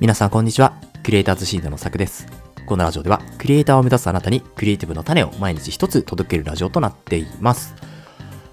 [0.00, 0.74] 皆さんこんにちは。
[1.02, 2.28] クリエイターズシードのさくです。
[2.66, 7.74] このラジオでは、クリエイターを目指すあなたにクリエイティブの種を毎日一つ届けるラジオとなっています。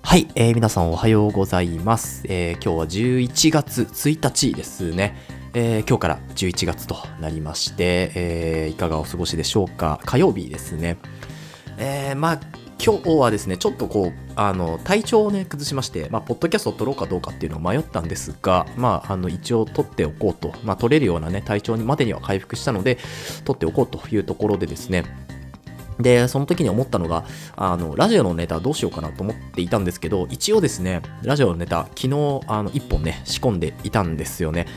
[0.02, 2.26] はい、えー皆さんおはようございます。
[2.28, 5.16] えー今日は11月1日ですね。
[5.54, 10.00] えー今日から11月となりまして、えーいかがお過ごしでしょうか。
[10.04, 10.98] 火曜日ですね。
[11.78, 12.40] えーまあ
[12.84, 22.98] 今日はですね、ちょっとこう、あの、体調をね、崩しまして、まあ、ポッドキャストを撮ろうかどうかっていうのを迷ったんですが、まあ、あの、一応撮っておこうと、まあ、撮れるようなね、体調にまでには回復したので、
[23.44, 25.04] 撮っておこうというところでですね、
[26.00, 27.26] で、その時に思ったのが、
[27.56, 34.68] あの、ラジオのネタどうしようかなと思っていたんですけど、一応ですね、ラジオのネタ、昨日、あの、一本ね、仕込んでいたんですよね。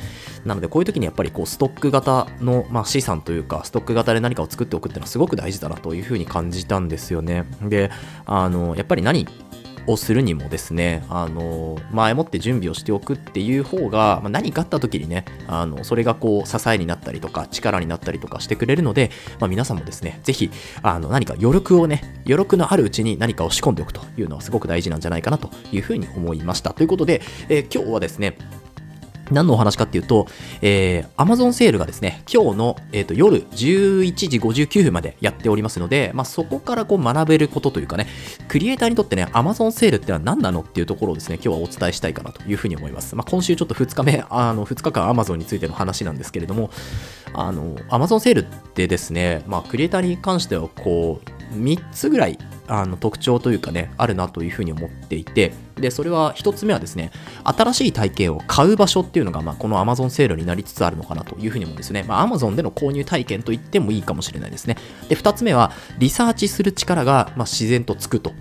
[0.45, 7.45] なので、こういう時にやっぱりこう、ストック型の、まあ、資産というか、ストック型で何かを作っておくっていうのはすごく大事だなというふうに感じたんですよね。
[7.63, 7.91] で、
[8.27, 9.27] あの、やっぱり何
[9.89, 20.51] をするにもですね、あの、前もって準備をしておくっていう方が、まあ、何かあった時にね、あの、それがこう、支えになったりとか、力になったりとかしてくれるので、まあ、皆さんもですね、ぜひ、
[20.83, 26.75] あの、何か余力をね、余力のあるうちに何かを仕込んでおくというのはすごく大事なんじゃないかなというふうに思いました。
[26.75, 28.39] ということで、えー今日はですね、
[29.31, 30.27] 何のお話かっていうと、
[30.63, 38.07] えー、Amazon セールがですね、今日の、えー、と夜11時59分までやっておりますので、まあ、そこからこう学べることというかね、
[38.49, 43.17] クリエイターにとってね、Amazon セールってのは何なのっていうところをですね、今日はお伝えしたいかなというふうに思います。
[43.17, 46.71] まあ、今週ちょっと2日目、あの2日間 Amazon についての話なんですけれども、
[47.35, 52.39] あの Amazon セールってですね、まあ、クリエイターに関してはこう、3つぐらい
[52.69, 57.11] あの特徴というかね、あるなというふうに思っていて、で、それは1つ目はですね、
[57.45, 62.05] 新しい体験を買う場所っていうのが、まあ、この Amazon セールになりつつあるのかなというふうに思うんですね。
[62.07, 64.77] まあ、Amazon での購入体験と言ってもいいかもしれないですね。
[65.09, 68.33] で、二つ目は、リサーチする力が、まあ、自然とつくと。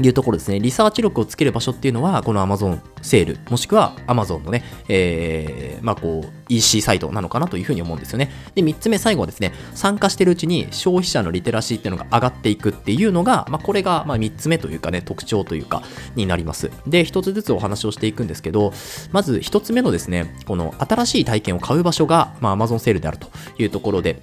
[0.00, 0.60] いうところですね。
[0.60, 8.30] リサーチ力をつける場所っていうのは、この Amazon セール、もしくは Amazon のね、えー、まあこう、EC サイトなのかなというふうに思うんですよね。
[8.54, 15.82] で、3つ目、最後はですね、参加してるうちに消費者のリテラシーっていうのが上がっていくっていうのが、まあこれが、まあ3つ目というかね、特徴というか、
[16.14, 16.70] になります。
[16.86, 18.72] で、1つずつお話をしていくんですけど、
[19.12, 23.28] まず1つ目のですね、この新しい体験を買う場所が、まあ Amazon セールであると
[23.58, 24.20] いうところで、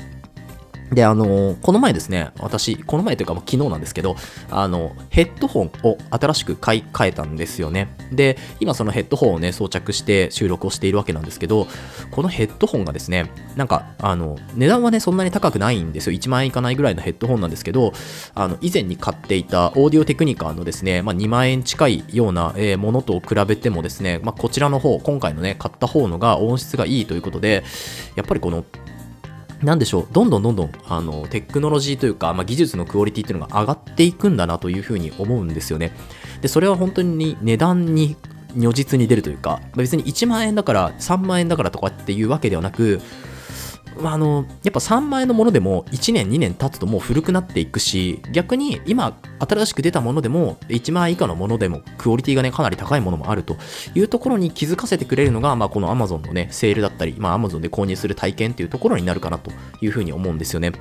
[0.92, 4.16] で、あのこの前ですね、私、この前というか、昨日なんですけど、
[4.52, 7.90] あの、ヘッドホンを新しく買い替えたんですよね。
[8.12, 11.68] で、今そのヘッドホンをね、装着して収録をしているわけなんですけど、
[12.12, 16.18] このヘッドホンがですね、なんか、あの、値段はね、そんなに高くないんですよ。
[16.18, 17.94] 1万円いかないぐらいのヘッドホンなんですけど、
[18.36, 27.64] あの、以前に買っていたオーディオテクニカのですね、まあ2万円近いような、えものと比べてもですね、まあこちらの方、今回のね、買った方のが音質がいいということで、
[28.16, 28.64] やっぱりこの、
[29.64, 35.92] なんでしょう、どんどんどんどんあのテクノロジーというか、まあ、技術のクオリティっていうのが上がっていくんだなというふうに思うんですよね。
[36.42, 38.16] で、それは本当に値段に
[38.56, 43.02] 如実に出るというか、別に1万円だから3万円だからとかっていうわけではなく、
[44.04, 53.58] あ、のやっぱ3万円のものでも1年2年経つともう古くなっていくし逆に今新しく出たものでも1万円以下のものでもクオリティがねかなり高いものもあると
[53.94, 59.52] いうところに気づかせてくれるのが、まあ、この Amazon のねセールだったり、まあ、Amazon で購入する体験っていうところになるかなと
[59.82, 60.74] いうふうに思うんですよね。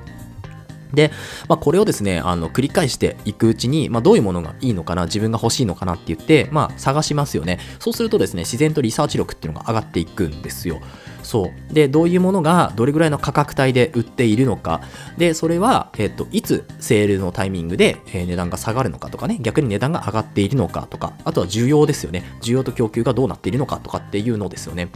[0.95, 1.11] で、
[1.47, 7.59] まあ、これをですね、あの繰り返していくうちに、まあ、どういうものがいいのかな、自分が欲しいのかなって言って、まあ、探しますよね。
[7.79, 10.79] そうするとですね、自然とリサーチ力っていうのが上がっていくんですよ。
[11.25, 11.73] そう。
[11.73, 14.81] で、どういうものがどれぐらいの価格帯で売っているのか。
[15.17, 22.23] で、それは、えっと、いつセールのタイミングで、え値段が下がるのかとかね、逆に値段が上がっているのかとか、あとは需要ですよね。
[22.41, 24.89] 需要と供給がどうなっているのかとかっていうのですよね。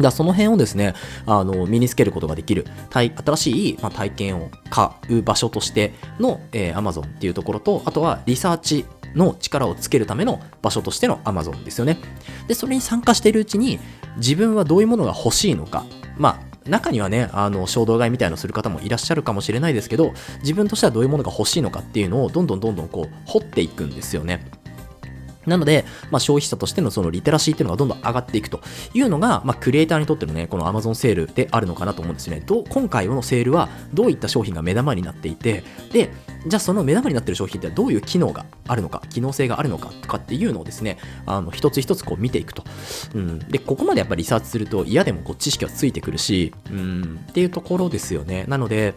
[0.00, 0.94] だその辺をですね、
[1.26, 11.98] あの身につけることができる、体新しい、ま、体験を買う場所としての、えー Amazon っていうところと、あとはリサーチの力をつけるための場所としての Amazon ですよね。
[12.48, 13.78] で、それに参加しているうちに、
[14.16, 15.84] 自分はどういうものが欲しいのか、
[16.16, 24.46] まあ、中にはね、あの衝動買いみたいなのする方もいらっしゃるかもしれないですけど、自分としてはどういうものが欲しいのかっていうのをどんどんどんどんこう掘っていくんですよね。
[25.46, 28.60] なので、まあ、消費者としてのそのリテラシーっていうのがどんどん上がっていくと
[28.94, 32.42] いうのが、まあ、クリエイターにとってのね、この Amazon セールであるのかなと思うんですよね。
[32.44, 36.12] どう今回のセールはどういった商品が目玉になっていて、で、
[36.46, 42.64] じゃあその目玉になっている商品ってどういう機能があるのか、機能性があるのかとかっていうのをですね、あの一つ一つこう見ていくと。
[43.14, 48.44] うん、で、ここまでやっぱりリサーチすると嫌でもこう知識はついてくるし、うん、っていうところですよね。
[48.48, 48.94] なので、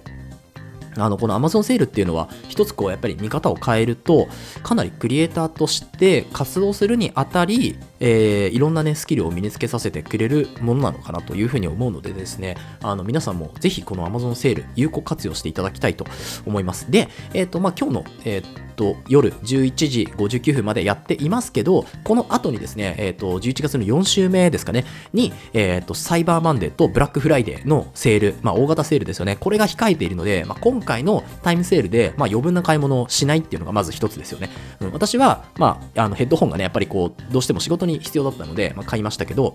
[0.98, 4.28] あのこの Amazon セールっていうのは一つこうやっぱり見方を変えると
[4.64, 16.06] かなりクリエイターとして活動するにあたりえー、いろんなね、スキルを身につけさせてくれるものなのかなというふうに思うのでですね、あの、皆さんもぜひこの Amazon セール、有効活用していただきたいと
[16.46, 16.92] 思います。
[16.92, 34.50] で、えっ、ー、と、まあ、今日の、えっ、ー、と、夜11時59分までやっていますけど、この後にですね、えっ、と、11月の4週目ですかね、に、えっ、と、サイバーマンデーとブラックフライデーのセール、まあ、大型セールですよね、これが控えているので、まあ、今回のタイムセールで、まあ、余分な買い物をしないっていうのがまず一つですよね。
[34.80, 39.54] うん、私は、まあ、あのヘッドホンがね、やっぱりこう、どうしても仕事に必要だったので、まあ、買いましたけど、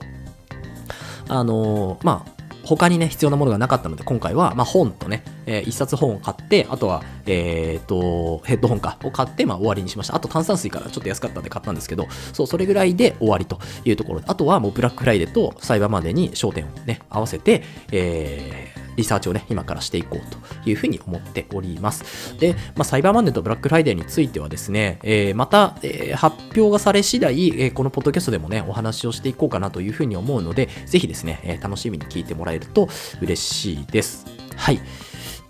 [1.28, 10.14] あのー、まあ、他にね、必要なものがなかったので、今回は、まあ、本とね、えー、一冊本を買って、あとは、えっ、と、ヘッドホンか、を買って、まあ、終わりにしました。
[10.14, 22.36] あと、炭酸水からちょっと安かったんで買ったんですけど、そう、それぐらいで終わりというところで、あとはもう、ブラックフライデーとサイバーまでに焦点をね、合わせて、えー、リサーチをね、今からしていこうというふうに思っております。
[22.38, 32.88] で、まあ、サイバーマンデーとブラックフライデーについてはですね、えー、また、えー、発表がされ次第、えー、このポッドキャストでもね、お話をしていこうかなというふうに思うので、ぜひですね、え楽しみに聞いてもらえると
[33.20, 34.26] 嬉しいです。
[34.56, 34.80] はい。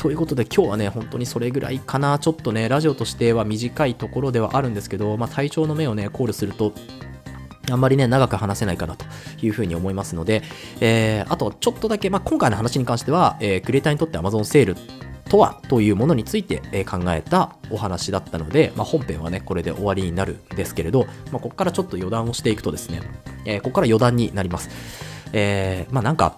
[0.02, 2.18] ということで今日はね、本当にそれぐらいかな。
[2.18, 6.72] ちょっとね、ラジオとしては短いところではあるんですけど、まあ、体調の目をね、考慮すると、
[7.70, 9.05] あんまりね、長く話せないかなと
[9.41, 10.43] いうふうに思いますので、
[10.81, 14.76] えー、あとちょっとだけ、まあ、今回の話に関しては、えー、クリエイターにとって Amazon セール
[15.29, 23.00] とはというものについて、考えたお話だったので、まあ、本編はね、これで終わりになるんですけれど、まあ、ここからちょっと余談をしていくとですね、
[23.47, 24.69] えー、ここから余談になります。
[25.32, 26.37] えー、まあなんか、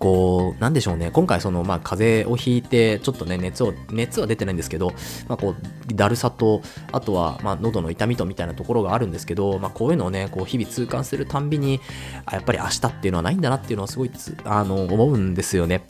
[0.00, 4.94] こう、なんでしょうね、今回その、まあ、風邪をひいて、ちょっとね、熱を、熱は出てないんですけど、
[5.28, 11.80] まあ、こう、だるさと、あとは、まあ、喉の痛みとみたいなところがあるんですけど、まあ、こういうのをね、こう、日々痛感するたんびに、
[12.24, 14.10] あやっぱり明日っていうのはないんだなっていうのはすごい
[14.44, 15.82] あの、思うんですよね。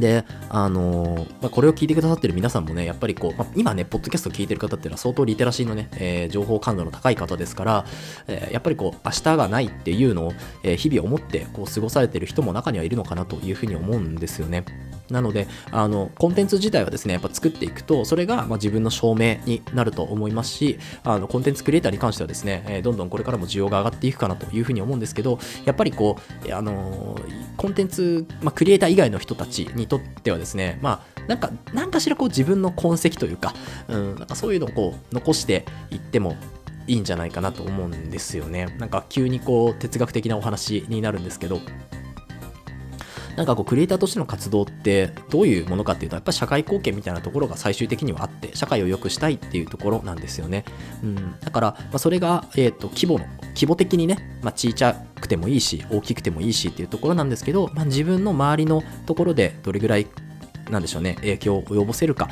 [0.00, 7.84] で、あのー、まあ、これを聞いてくださってる皆さんもね、やっぱりこう、まあ、今ね、ポッドキャスト聞いてる方っていうのは相当リテラシーのね、えー、情報感度の高い方ですから、
[8.26, 14.64] えー、やっぱりこう、明日がないっていうのを、え日々思ってこう過ごされてる人も中にはいるのかなというふうに思うんですよね。
[15.10, 26.18] なので、あの、コンテンツ自体はですね、やっぱ作っていくと、それがま自分の証明になると思いますし、あの、コンテンツクリエイターに関してはですね、えどんどんこれからも需要が上がっていくかなというふうに思うんですけど、やっぱりこ
[26.48, 27.18] う、あの、
[27.56, 33.54] コンテンツ、まあ、クリエイター以外の人たちにとってはですね、まあ、なんか、なんかしらこう自分の痕跡というか、
[33.88, 36.36] うん、なんかそういうのをこう、残していっても、
[36.88, 38.74] いいんじゃないかなと思うんですよね。
[38.78, 41.60] なんか急にこう哲学的なお話になるんですけど、
[43.38, 50.64] なんかこうクリエイターとしての活動ってどういうものかっていうとやっぱり社会貢献みたいなところが最終的にはあって社会を良くしたいっていうところなんですよね、
[51.04, 60.08] うん、だから、まあ、それが、えーと、規模の規模的にね、まあ、小さくてもいいし大きくてもいいしっていうところなんですけど、まあ、自分の周りのところでどれぐらい
[60.68, 62.28] なんでしょうね影響を及ぼせるか。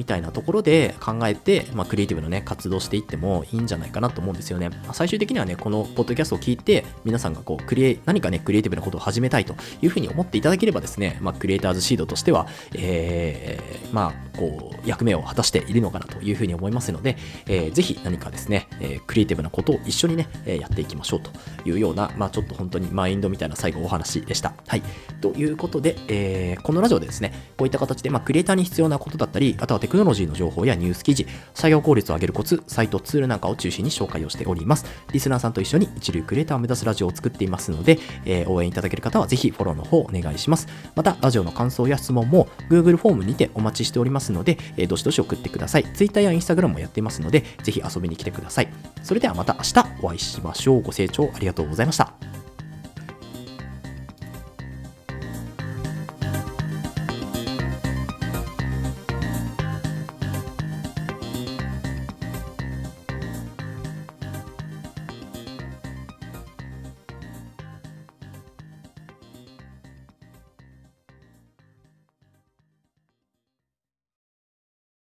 [0.00, 4.70] みたいなところで考えて、まあ、クリエイティブのね、活動していってもいいんじゃないかなと思うんですよね。
[4.86, 21.30] ま、最終的にはね、このポッドキャストを聞いて、皆さんがこう、クリエ、何かね、クリエイティブなことを始めたいというふうに思っていただければですね、まあ、クリエイターズシードとしては、えー、まあ、こう、役目を果たしているのかなというふうに思いますので、えー、ぜひ何かですね、えー、クリエイティブなことを一緒にね、えやっていきましょうと
[21.68, 24.54] いうような、まあ、ちょっと本当にマインドみたいな最後お話でした。
[24.66, 24.82] はい。
[25.20, 34.86] ということで、えー、このラジオでですね、こういった形で、まあ、クリエイターに必要なことだったり、あとはテクノロジーの情報やニュース記事、作業効率を上げるコツ、サイト、ツールなんかを中心に紹介をしております。
[35.12, 40.68] リスナーさんと一緒に一流クリエイターを目指すラジオを作っていますので、えー、応援いただける方はぜひフォローの方お願いします。
[40.94, 45.84] また、ラジオの感想や質問も Google フォームにてお待ちしておりますので、えー、どしどし送ってください。
[45.94, 48.68] Twitter や Instagram もやっていますので、ぜひ遊びに来てください。
[49.02, 50.82] それではまた明日お会いしましょう。
[50.82, 52.39] ご清聴ありがとうございました。